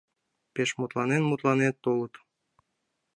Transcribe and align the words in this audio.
Пеш 0.53 0.69
мутланен-мутланен 0.79 1.73
толыт. 1.83 2.13